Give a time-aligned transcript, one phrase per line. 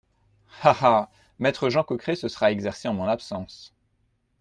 [0.63, 0.75] Ah!
[0.81, 1.09] ah!
[1.37, 3.71] maître Jean Coqueret se sera exercé en mon absence.